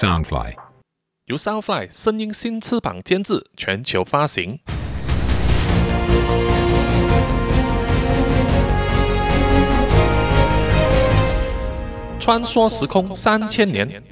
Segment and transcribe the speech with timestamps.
[0.00, 0.54] Soundfly
[1.26, 4.58] 由 Soundfly 声音新翅膀监制，全球发行。
[12.18, 14.02] 穿梭时空三千年，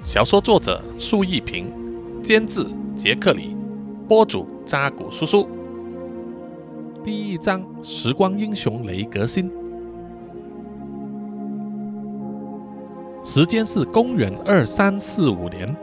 [0.00, 1.74] 小说作者苏一平，
[2.22, 2.64] 监制
[2.94, 3.56] 杰克里，
[4.08, 5.48] 播主扎古叔叔。
[7.02, 9.65] 第一章：时光英雄雷格辛。
[13.26, 15.76] 时间是公元二三四五年，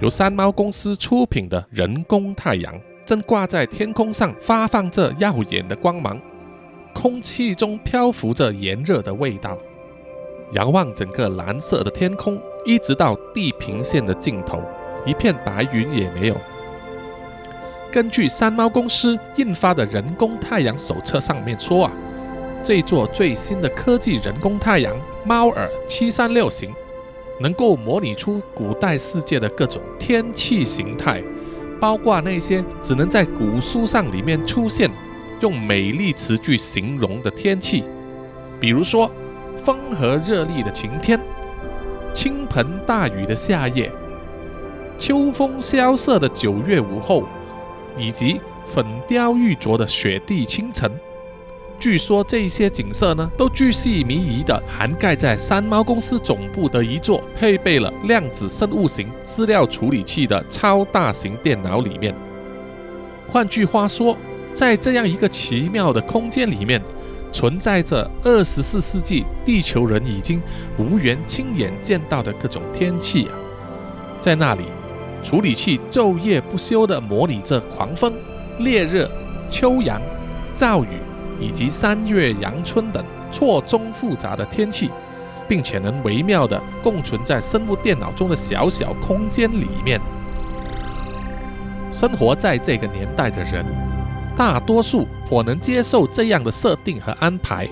[0.00, 2.72] 由山猫公司出品的人工太阳
[3.04, 6.16] 正挂在天空上，发放着耀眼的光芒，
[6.94, 9.58] 空气中漂浮着炎热的味道。
[10.52, 14.62] 仰望整个蓝色的天空，一直到地平线的尽头，
[15.04, 16.36] 一片白云也没有。
[17.90, 21.92] 根据山猫公司印发的人工太阳手册上面说啊，
[22.62, 26.72] 这座最新的科技人工太阳猫耳七三六型，
[27.40, 31.22] 能够模拟出古代世界的各种天气形态，
[31.80, 34.90] 包括那些只能在古书上里面出现，
[35.40, 37.84] 用美丽词句形容的天气，
[38.60, 39.10] 比如说。
[39.56, 41.18] 风和日丽的晴天，
[42.12, 43.90] 倾盆大雨的夏夜，
[44.98, 47.22] 秋风萧瑟的九月午后，
[47.96, 50.90] 以及粉雕玉琢的雪地清晨。
[51.84, 62.14] 据说这些景色呢，都巨细靡遗地涵盖在山猫公司总部的一座配备了量子生物型资料处理器的超大型电脑里面。
[63.28, 64.16] 换句话说，
[64.54, 66.82] 在这样一个奇妙的空间里面。
[67.30, 70.40] 存在着二十四世纪地球人已经
[70.78, 73.36] 无缘亲眼见到的各种天气啊，
[74.22, 74.62] 在那里，
[75.22, 78.14] 处理器昼夜不休地模拟着狂风、
[78.60, 79.06] 烈日、
[79.50, 80.00] 秋阳、
[80.54, 81.00] 骤雨
[81.40, 84.90] 以及三月阳春等错综复杂的天气，
[85.48, 90.00] 并且能微妙地共存在生物电脑中的小小空间里面。
[91.92, 93.64] 生活在这个年代的人。
[94.36, 97.68] 大多数颇能接受这样的设定和安排。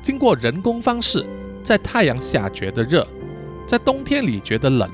[0.00, 1.26] 经过人工方式，
[1.62, 3.06] 在太阳下觉得热，
[3.66, 4.88] 在冬天里觉得冷，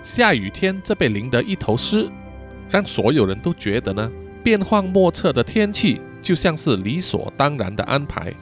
[0.00, 2.10] 下雨天则被淋得一头湿，
[2.70, 4.10] 让所有人都觉得呢，
[4.42, 8.34] 变幻莫测的天气就像是理所当然的安排。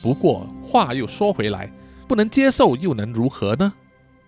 [0.00, 1.68] 不过话又说回来，
[2.06, 3.74] 不能接受又能如何呢？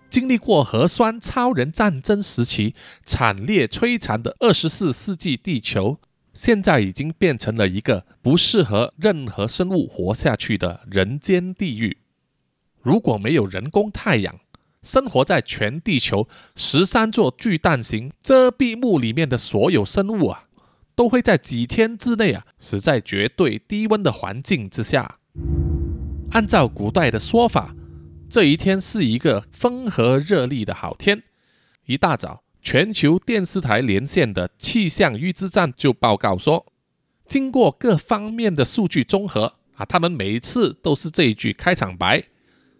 [0.09, 5.99] 经历过核酸超人战争时期惨烈摧残的二十四世纪地球。
[6.33, 11.99] 现在已经变成了一个不适合任何生物活下去的人间地狱。
[12.81, 14.35] 如果没有人工太阳，
[14.83, 16.27] 生活在全地球
[16.57, 20.46] 十三座巨蛋型遮蔽幕里面的所有生物啊，
[20.97, 25.19] 都会在几天之内啊死在绝对低温的环境之下。
[26.31, 27.75] 按照古代的说法，
[28.27, 31.23] 这一天是一个风和日丽的好天。
[31.85, 32.43] 一大早。
[32.59, 36.65] 全球电视台连线的气象预知站就报告说，
[37.25, 42.25] 经过各方面的数据综合啊，他们每一次都是这一句开场白。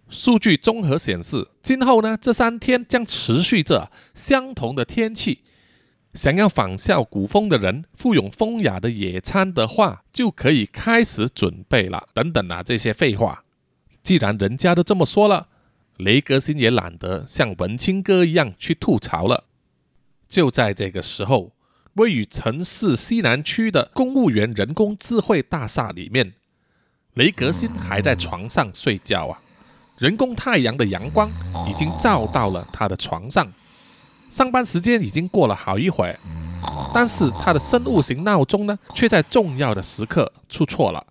[0.10, 5.40] 数据综合显示，今后呢这三天将持续着相同的天气。
[6.18, 12.08] 想要仿效古风的人，富有风雅的野餐的话，就可以开始准备了。
[12.12, 13.44] 等等啊，这些废话。
[14.02, 15.48] 既然人家都这么说了，
[15.98, 19.44] 雷格星也懒得像文青哥一样去吐槽了。
[20.28, 21.52] 就在这个时候，
[21.94, 26.34] 位于城市西南区的公务员人工智慧大厦里面，
[27.14, 29.40] 雷格星还在床上睡觉啊。
[30.00, 31.30] 人工太阳的阳光
[31.70, 33.54] 已经照到了他的床上。
[34.30, 36.20] 上班时间已经过了好一会儿，
[36.94, 41.06] 但是他的生物型闹钟呢，却在重要的时刻出错了。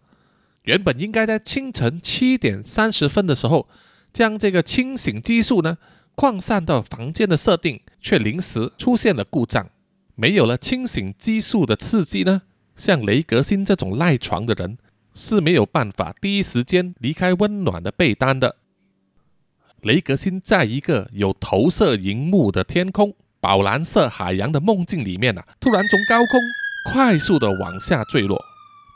[0.64, 3.68] 原本应该在清晨七点三十分的时候，
[4.12, 5.78] 将这个清醒激素呢。
[6.14, 9.68] 扩散到房间的设定却临时出现了故障，
[10.14, 12.40] 没有了清醒激素的刺激呢？
[12.74, 14.78] 像雷格星这种赖床的人
[15.14, 18.56] 是没有办法第一时间离开温暖的被单的。
[19.86, 26.40] 雷格辛在一个有投射荧幕的天空、宝蓝色海洋的梦境里面啊，突然从高空
[26.92, 28.36] 快速的往下坠落。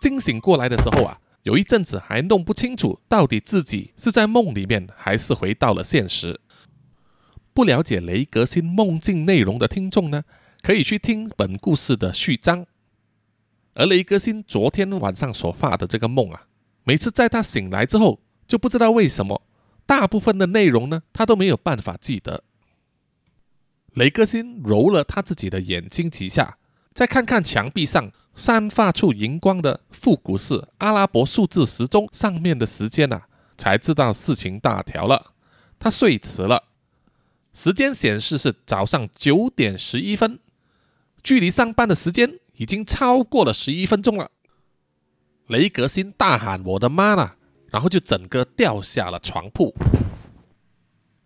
[0.03, 6.41] 惊醒过来的时候啊，有一阵子还弄不清楚到底自己是在梦里面还是回到了现实。
[7.55, 10.25] 不了解雷格辛梦境内容的听众呢，
[10.61, 12.67] 可以去听本故事的序章。
[13.75, 16.47] 而雷格辛昨天晚上所发的这个梦啊，
[16.83, 19.41] 每次在他醒来之后，就不知道为什么，
[19.91, 22.45] 大部分的内容呢，他都没有办法记得。
[23.95, 26.59] 雷格辛揉了他自己的眼睛几下，
[26.93, 33.27] 再看看墙壁上散发出荧光的复古式阿拉伯数字时钟上面的时间啊，
[33.59, 35.33] 才知道事情大条了，
[35.81, 36.69] 他睡迟了。
[37.53, 40.39] 时间显示是早上九点十一分，
[41.25, 44.31] 距离上班的时间已经超过了十一分钟了。
[45.49, 47.39] 雷格辛大喊：“我的妈啦！”
[47.71, 49.75] 然后就整个掉下了床铺。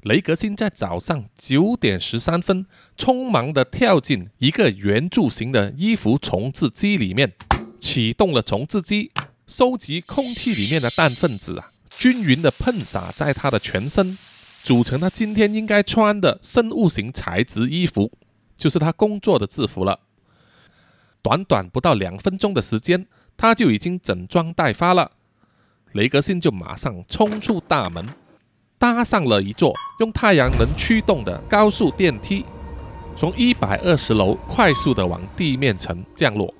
[0.03, 2.67] 雷格星在早上九点十三分，
[2.99, 7.33] 匆忙地跳进一个圆柱形的衣服重置机里面，
[7.81, 9.11] 启动了重置机，
[9.47, 14.19] 收集空气里面的氮分子啊，均匀地喷洒在他的全身，
[14.63, 18.13] 组成他今天应该穿的生物型材质衣服，
[18.59, 20.01] 就是他工作的制服了。
[21.23, 23.07] 短短不到两分钟的时间，
[23.39, 25.13] 他就已经整装待发了。
[25.95, 28.07] 雷格辛就马上冲出大门。
[28.77, 32.45] 搭上了一座用太阳能驱动的高速电梯，
[33.17, 36.53] 从一百二十楼快速的往地面层降落。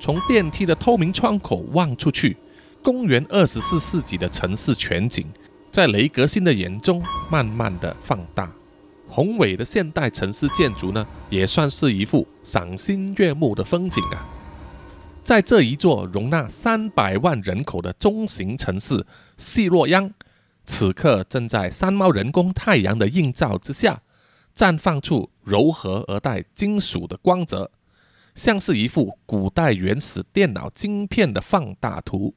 [0.00, 2.36] 从电梯的透明窗口望出去，
[2.82, 5.26] 公元二十四世纪的城市全景，
[5.70, 8.50] 在雷格辛的眼中慢慢的放大。
[9.08, 14.26] 宏伟的现代城市建筑呢，也算是一幅赏心悦目的风景啊。
[15.28, 20.10] 在这一座容纳三百万人口的中型城市细洛央。
[20.64, 24.00] 此刻正在三猫人工太阳的映照之下，
[24.56, 27.70] 绽放出柔和而带金属的光泽，
[28.34, 32.34] 像是一幅古代原始电脑晶片的放大图。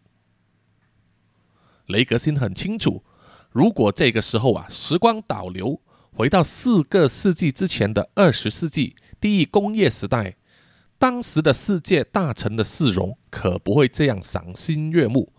[1.86, 3.06] 雷格辛很清楚，
[3.52, 5.80] 如果这个时候啊，时光倒流
[6.12, 10.36] 回到四个世纪之前的二十世纪第一工业时代，
[11.02, 15.34] 当时的世界大城的市容可不会这样赏心悦目。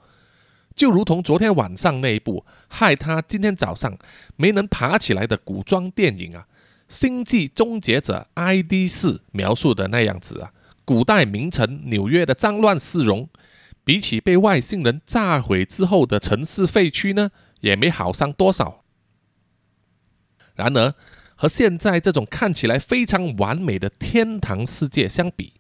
[0.74, 3.96] 就如同昨天晚上那一部害他今天早上
[4.34, 6.46] 没能爬起来的古装电影啊，
[6.88, 10.52] 《星际终结者 ID 四》描述的那样子啊，
[10.84, 13.28] 古代名城纽约的脏乱市容，
[13.84, 17.30] 比起被外星人炸毁之后的城市废墟呢，
[17.60, 18.82] 也没好上多少。
[20.56, 20.92] 然而，
[21.42, 25.54] 和现在这种看起来非常完美的天堂世界相比，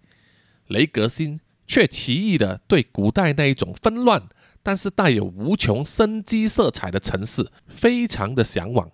[0.68, 4.22] 雷格辛却奇异的对古代那一种纷乱。
[4.62, 8.88] 但是带有无穷生机色彩的城市，非常的向往。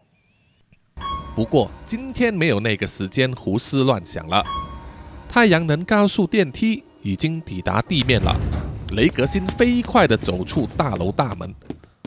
[1.36, 4.42] 不过今天没有那个时间胡思乱想了。
[5.28, 8.34] 太阳能高速电梯已经抵达地面了。
[8.92, 11.54] 雷格辛飞快地走出大楼大门，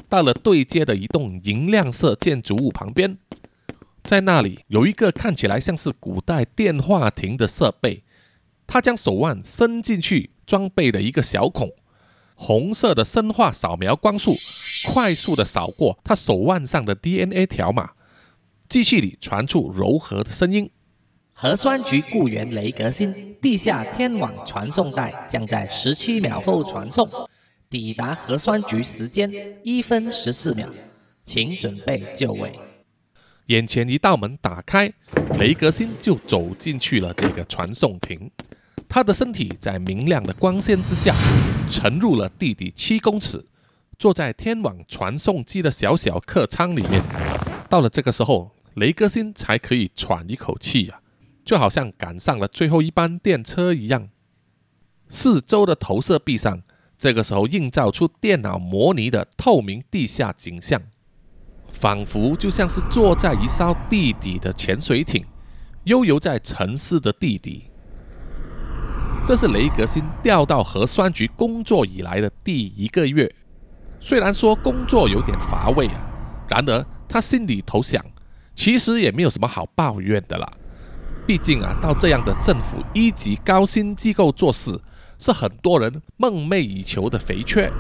[0.10, 3.16] 到了对接的一栋银亮色建筑物旁边，
[4.04, 8.04] 在那里有一个看起来像是古代电话亭的设备。
[8.66, 11.70] 他将手腕伸进去装备的一个小孔。
[12.36, 14.34] 红色的生化扫描光束
[14.88, 17.92] 快速的扫过他手腕上的 DNA 条码，
[18.70, 20.72] 机器里传出柔和的声音
[21.34, 27.08] ：“核酸局雇员雷格辛，地下天网传送带将在十七秒后传送，
[27.70, 29.30] 抵达核酸局时间
[29.64, 30.68] 一分十四秒，
[31.26, 32.58] 请准备就位。”
[33.52, 34.94] 眼前一道门打开，
[35.38, 38.32] 雷格辛就走进去了这个传送亭。
[38.88, 41.14] 他的身体在明亮的光线之下
[41.70, 43.46] 沉入了地底七公尺，
[44.00, 47.04] 坐在天网传送机的小小客舱里面。
[47.70, 51.02] 到了这个时候，雷格辛才可以喘一口气呀，
[51.44, 54.08] 就好像赶上了最后一班电车一样。
[55.10, 56.62] 四周的投射壁上，
[56.98, 60.82] 这个时候映照出电脑模拟的透明地下景象，
[61.72, 65.26] 仿佛就像是坐在一艘地底的潜水艇，
[65.86, 67.72] 悠游在城市的地底。
[69.24, 73.34] 这是雷格辛调到核酸局工作以来的第一个月，
[74.00, 76.02] 虽然说工作有点乏味啊，
[76.50, 78.04] 然而他心里头想，
[78.54, 80.48] 其实也没有什么好抱怨的啦。
[81.26, 84.80] 毕竟啊，到这样的政府一级高薪机构做事，
[85.20, 87.72] 是很多人梦寐以求的肥缺。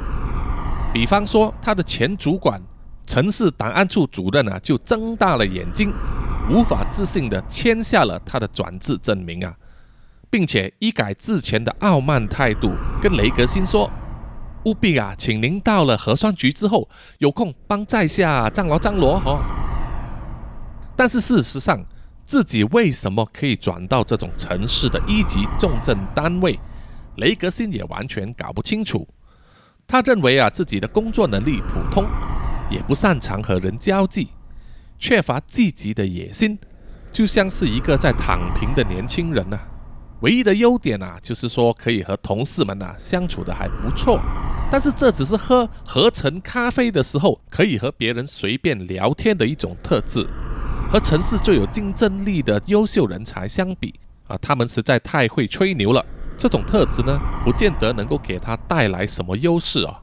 [0.93, 2.61] 比方说，他的前主管
[3.11, 5.93] 城市档案处主任啊，就睁大了眼睛，
[6.49, 9.53] 无法置信地签下了他的转制证明啊。
[10.29, 13.91] 并且一改之前的傲慢态度，跟雷格辛说
[14.63, 16.87] ：“务必啊，请您到了核酸局之后，
[17.17, 19.41] 有空帮在下张罗张罗哈。”
[20.95, 21.83] 但是事实上，
[22.23, 26.57] 自己为什么可以转到这种城市的一级重症单位，
[27.17, 29.05] 雷格辛也完全搞不清楚。
[29.85, 32.05] 他认为啊，自己的工作能力普通，
[32.71, 34.29] 也不擅长和人交际，
[34.97, 36.57] 缺乏积极的野心，
[37.11, 39.59] 就像是一个在躺平的年轻人呐。
[40.21, 44.19] 唯一的优点啊，就是说可以和同事们呐相处的还不错，
[44.71, 50.25] 但是这只是喝合成咖啡的时候可以和别人随便聊天的一种特质。
[50.91, 56.05] 和城市最有竞争力的优秀人才相比啊，他们实在太会吹牛了。
[56.37, 60.01] 这种特质呢，不见得能够给他带来什么优势啊。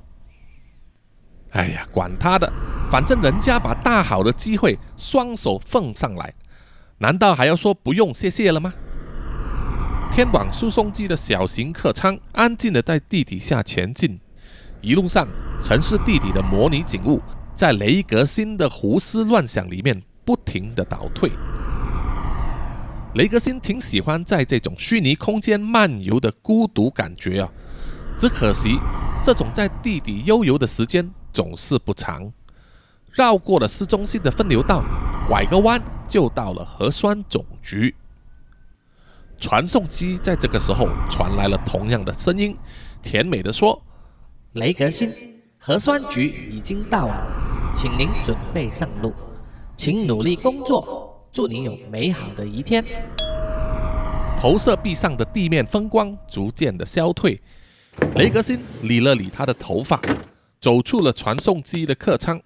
[1.53, 2.53] 哎呀，管他的，
[2.91, 6.35] 反正人家把大好的机会双手奉上来，
[6.99, 8.75] 难道还要说不用谢谢了吗？
[10.11, 14.19] 天网输送机的小型客舱安静的在地底下前进，
[14.81, 15.29] 一路上
[15.61, 17.23] 城市地底的模拟景物
[17.55, 21.31] 在雷格辛的胡思乱想里面不停的倒退。
[23.15, 27.51] 雷格辛挺喜欢在这种虚拟空间漫游的孤独感觉啊，
[28.19, 28.79] 只可惜
[29.23, 32.33] 这种在地底悠游的时间总是不长。
[33.13, 34.83] 绕过了市中心的分流道，
[35.29, 37.95] 拐个弯就到了核酸总局。
[39.39, 42.57] 传送机在这个时候传来了同样的声音，
[43.01, 43.81] 甜美的说
[44.55, 45.09] ：“雷格辛，
[45.61, 47.25] 核酸局已经到了，
[47.73, 49.15] 请您准备上路，
[49.77, 52.85] 请努力工作。”祝您有美好的一天。
[54.37, 57.41] 投射壁上的地面风光逐渐的消退，
[58.17, 60.01] 雷格辛理了理他的头发，
[60.61, 62.41] 走出了传送机的客舱。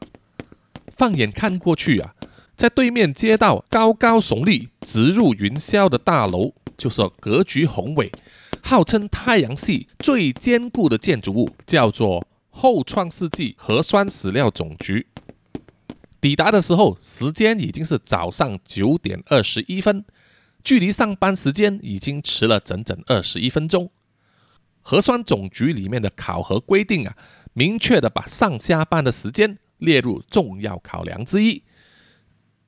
[0.94, 2.14] 放眼看过去啊，
[2.56, 8.12] 在对面街道高高耸立、直入云霄的大楼，就是格局宏伟、
[8.62, 15.06] 号称太阳系最坚固的建筑物，叫做后创世纪核酸史料总局。
[16.20, 20.04] 抵达的时候，时间已经是早上九点二十一分，
[20.62, 23.90] 距离上班时间已经迟了整整二十一分钟。
[24.82, 27.16] 核酸总局里面的考核规定啊，
[27.52, 31.62] 明确的把上下班的时间列入重要考量之一。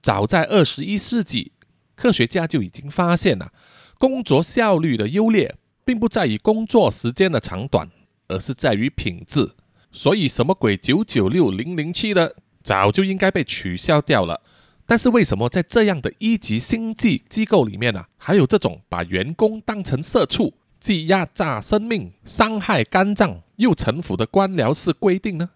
[0.03, 1.53] 早在二十一世纪，
[1.95, 3.53] 科学家就已经发现了，
[3.99, 7.88] 工作效率的优劣，并不在于工作时间的长短，
[8.29, 9.53] 而是在于品质。
[9.91, 12.37] 所以，什么鬼九九六零零七的？
[12.62, 14.41] 早就应该被取消掉了，
[14.87, 25.50] 但是为什么在这样的一级星际机构里面呢，还有这种把员工当成社畜，既压榨生命、伤害肝脏又臣服的官僚式规定呢？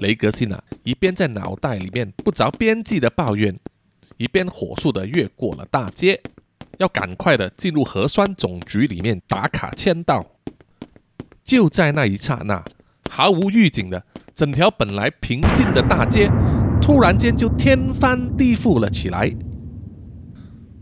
[0.00, 3.58] 雷格辛啊，一边在脑袋里面不着边际的抱怨，
[4.16, 6.20] 一边火速的越过了大街，
[6.78, 10.26] 要赶快的进入核酸总局里面打卡签到。
[11.42, 12.64] 就在那一刹那，
[13.08, 14.04] 毫无预警的。
[14.34, 16.30] 整条本来平静的大街，
[16.82, 19.34] 突然间就天翻地覆了起来。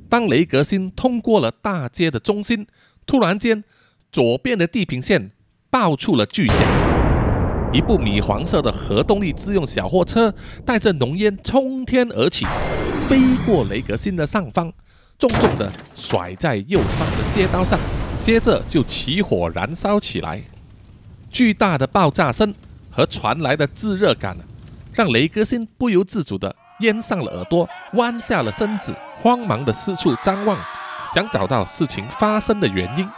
[0.08, 2.66] 当雷格辛通过了大街的中心，
[3.06, 3.62] 突然间，
[4.10, 5.30] 左边的地平线
[5.74, 6.64] 爆出了巨响，
[7.72, 10.32] 一部米黄色的核动力自用小货车
[10.64, 12.46] 带着浓烟冲天而起，
[13.08, 14.72] 飞过雷格星的上方，
[15.18, 17.76] 重重的甩在右方的街道上，
[18.22, 20.42] 接着就起火燃烧起来，
[21.28, 22.54] 巨大的爆炸声。
[22.88, 24.36] 和传来的炙热感，
[24.92, 30.56] 让雷格星不由自主地咽上了耳朵，弯下了身子，慌忙地四处张望，
[31.12, 33.08] 想找到事情发生的原因。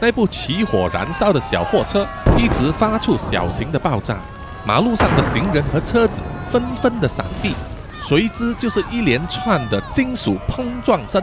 [0.00, 4.16] 那部起火燃烧的小货车一直发出小型的爆炸，
[4.64, 6.20] 马路上的行人和车子
[6.50, 7.54] 纷纷的闪避，
[8.00, 11.22] 随之就是一连串的金属碰撞声、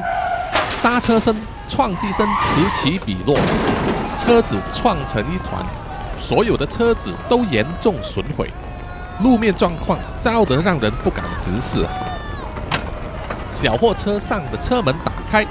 [0.77, 1.35] 刹车声、
[1.67, 3.37] 撞击声此起彼落，
[4.17, 5.65] 车子撞成一团。
[6.17, 8.49] 所有的车子都严重损毁，
[9.21, 11.85] 路面状况糟得让人不敢直视。
[13.49, 15.45] 小货车上的车门打开，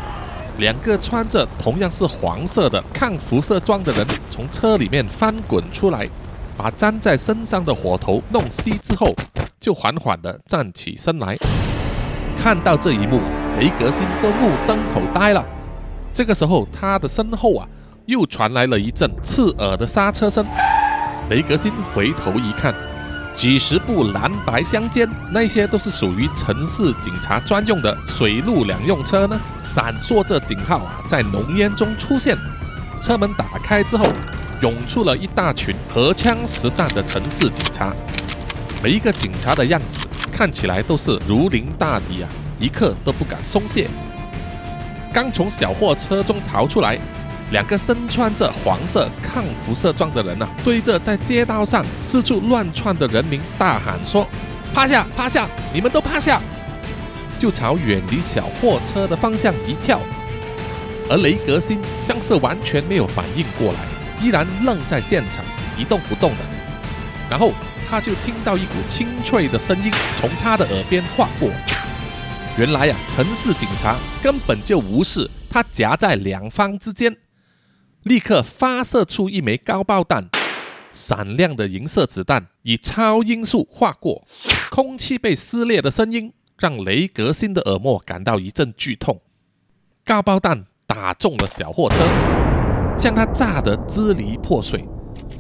[0.59, 6.09] 两个穿着同样是黄色的抗辐射装的人从车里面翻滚出来，
[6.57, 9.15] 把粘在身上的火头弄熄之后，
[9.59, 11.37] 就缓缓地站起身来。
[12.37, 13.21] 看到这一幕，
[13.59, 15.45] 雷格辛都目瞪口呆了。
[16.13, 17.67] 这个时候，他的身后啊。
[18.07, 20.45] 又传来了一阵刺耳的刹车声，
[21.29, 22.75] 雷格辛回头一看，
[23.33, 32.37] 几十部蓝白相间，那些都是属于城市警察专用的水陆两用车呢，闪烁着警号啊，在浓烟中出现。
[33.01, 34.07] 车门打开之后，
[34.61, 37.95] 涌出了一大群荷枪实弹的城市警察，
[38.83, 43.89] 每一个警察的样子看起来都是如临大敌啊，一刻都不敢松懈。
[45.15, 46.99] 刚从小货车中逃出来。
[47.51, 54.27] 两个身穿着黄色抗辐射装的人呢，对着在街道上四处乱窜的人民大喊说
[54.73, 56.41] ：“趴下，趴下，你们都趴下！”
[57.39, 60.01] 就朝远离小货车的方向一跳。
[61.09, 63.81] 而雷格星像是完全没有反应过来，
[64.23, 65.45] 依然愣在现场
[65.77, 66.39] 一动不动的。
[67.29, 67.53] 然后
[67.89, 69.91] 他就听到一股清脆的声音
[70.21, 71.51] 从他的耳边划过。
[72.57, 77.17] 原来呀，城市警察根本就无视他夹在两方之间。
[78.05, 80.31] 立刻发射出一枚高爆弹，
[80.91, 84.27] 闪亮的银色子弹以超音速划过，
[84.71, 89.21] 空气被撕裂的声音让雷格辛的耳膜感到一阵剧痛。
[90.03, 91.97] 高爆弹打中了小货车，
[92.97, 94.83] 将它炸得支离破碎，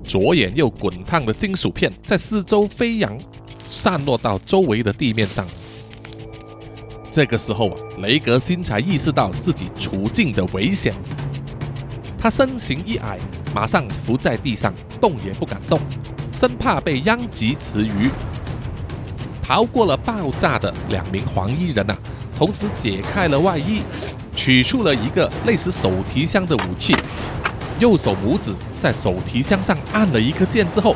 [0.05, 3.19] 左眼右滚烫的金属片在四周飞扬，
[3.65, 5.49] 散落到周围的地面上。
[7.11, 10.95] 这个时候啊，雷格辛才意识到自己处境的危险。
[12.23, 13.19] 他身形一矮，
[13.55, 15.81] 马上伏在地上，动也不敢动，
[16.35, 18.11] 生怕被殃及池鱼。
[19.41, 21.97] 逃过了爆炸的两名黄衣人呐，
[22.37, 23.81] 同时解开了外衣，
[24.37, 26.95] 取出了一个类似手提箱的武器。
[27.79, 30.95] 右手拇指在手提箱上按了一个键之后，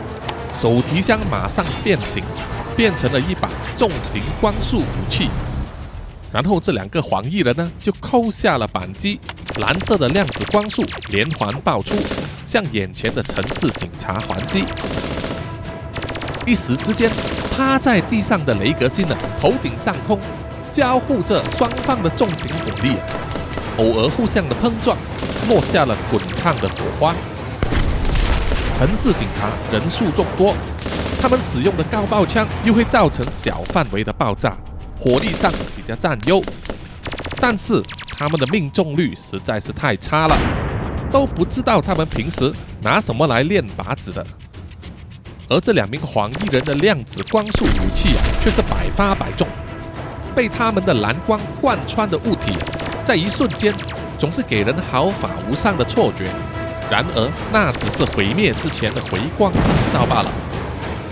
[0.52, 2.22] 手提箱马上变形，
[2.76, 5.30] 变成了一把重型光束武器。
[6.30, 9.18] 然后这两个黄衣人呢，就扣下了扳机，
[9.60, 11.94] 蓝色的量子光束连环爆出，
[12.44, 14.64] 向眼前的城市警察还击。
[16.44, 17.08] 一时之间，
[17.56, 20.18] 趴在地上的雷格星呢，头顶上空
[20.72, 22.96] 交互着双方的重型火力，
[23.78, 24.96] 偶尔互相的碰撞，
[25.48, 27.14] 落下了滚烫的火花。
[28.76, 30.52] 城市警察人数众多，
[31.22, 34.56] 他们使用的高爆枪又会造成小范围的爆炸。
[34.98, 36.42] 火力上比较占优，
[37.46, 37.82] 但是
[38.16, 40.38] 他们的命中率实在是太差了，
[41.12, 44.26] 都不知道他们平时拿什么来练靶子的。
[45.50, 49.46] 而这两名黄衣人的量子光束武器啊，却是百发百中。
[50.34, 52.56] 被他们的蓝光贯穿的物体，
[53.04, 53.74] 在一瞬间
[54.18, 56.24] 总是给人毫发无伤的错觉。
[56.90, 60.32] 然而，那只是毁灭之前的回光返照罢了。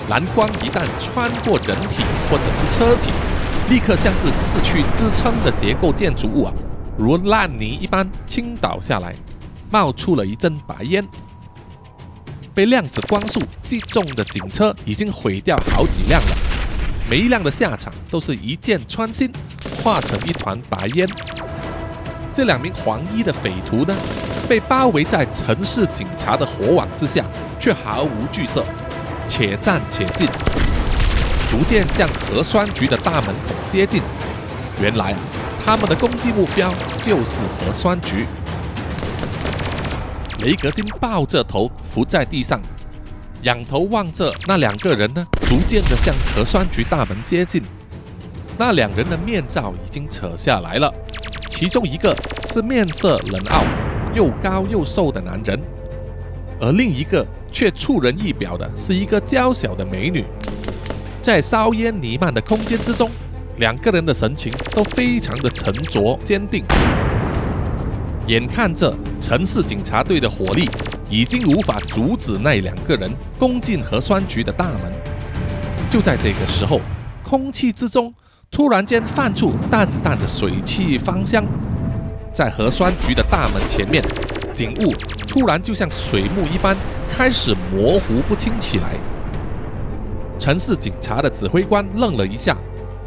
[0.09, 3.13] 蓝光一旦穿过人体或者是车体，
[3.71, 6.53] 立刻像是失去支撑的结构建筑物啊，
[6.99, 9.15] 如烂泥一般倾倒下来，
[9.71, 11.07] 冒出了一阵白烟。
[12.55, 16.37] 被量子光束击中的警车已经毁掉好几辆了，
[17.09, 19.33] 每一辆的下场都是一箭穿心，
[19.83, 21.09] 化成一团白烟。
[22.31, 23.97] 这两名黄衣的匪徒呢，
[24.47, 27.25] 被包围在城市警察的火网之下，
[27.59, 28.63] 却毫无惧色，
[29.27, 30.29] 且战且进。
[31.53, 34.01] 逐渐向核酸局的大门口接近。
[34.81, 35.19] 原来啊，
[35.67, 36.73] 他们的攻击目标
[37.03, 38.25] 就是核酸局。
[40.43, 42.59] 雷格辛抱着头伏在地上，
[43.43, 47.63] 仰头望着那两个人呢，逐渐的向核酸局大门接近。
[48.57, 50.91] 那两人的面罩已经扯下来了，
[51.51, 52.17] 其中一个
[52.49, 53.63] 是面色冷傲、
[54.15, 55.61] 又高又瘦的男人，
[56.59, 60.25] 而另一个却出人意表的是一个娇小的美女。
[61.23, 63.09] 在硝烟弥漫的空间之中，
[63.59, 66.65] 两个人的神情都非常的沉着坚定。
[68.27, 70.69] 眼看着城市警察队的火力
[71.09, 73.09] 已经无法阻止那两个人
[73.39, 74.93] 攻进核酸局的大门，
[75.89, 76.81] 就在这个时候，
[77.23, 78.13] 空气之中
[78.51, 81.45] 突然间泛出淡淡的水汽芳香。
[82.33, 84.03] 在核酸局的大门前面，
[84.53, 84.93] 景物
[85.29, 86.77] 突然就像水幕一般
[87.09, 88.97] 开始模糊不清起来。
[90.43, 92.57] 城市警察的指挥官愣了一下，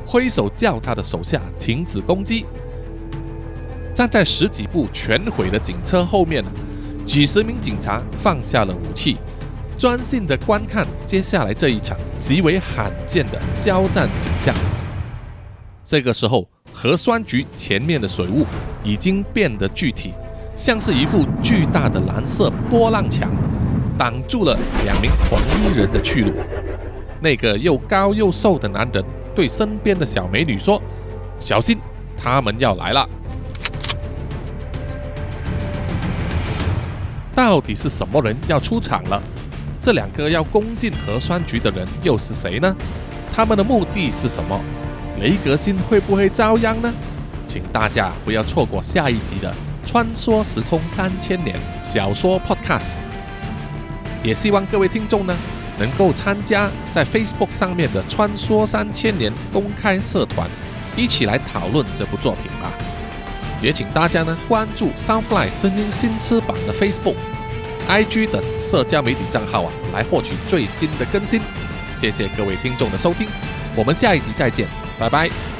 [0.05, 2.45] 挥手叫他的手下停止攻击。
[3.93, 6.41] 站在十几部全毁的警车后面，
[7.03, 9.17] 几十名警察放下了武器，
[9.77, 14.55] 专心的观看接下来这一场极为罕见的交战景象。
[15.83, 18.45] 这个时候，核酸局前面的水雾
[18.81, 20.13] 已经变得具体，
[20.55, 23.29] 像是一副巨大的蓝色波浪墙，
[23.97, 26.31] 挡住了两名黄衣人的去路。
[27.25, 30.79] 那个又高又瘦的男人对身边的小美女说
[31.41, 31.75] ：“小心，
[32.15, 33.09] 他们要来了。”
[37.33, 39.19] 到底是什么人要出场了？
[39.81, 42.75] 这两个要攻进核酸局的人又是谁呢？
[43.33, 44.61] 他们的目的是什么？
[45.19, 46.93] 雷格辛会不会遭殃呢？
[47.47, 49.51] 请大家不要错过下一集的
[49.89, 52.97] 《穿梭时空三千年》小说 Podcast。
[54.23, 55.35] 也希望各位听众呢。
[55.77, 60.49] 能够参加在 Facebook 上面的“穿梭三千年”公开社团，
[60.95, 62.71] 一起来讨论这部作品吧。
[63.61, 67.15] 也请大家呢关注 Soundfly 声音新吃版的 Facebook、
[67.87, 71.41] IG 等社交媒体账号啊，来获取最新的更新。
[71.93, 73.27] 谢谢各位听众的收听，
[73.75, 74.67] 我们下一集再见，
[74.99, 75.54] 拜拜。